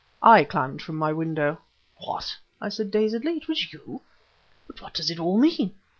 [0.23, 1.61] "I climbed from my window!"
[1.97, 4.01] "What!" I said dazedly "it was you!
[4.65, 5.73] But what does it all mean?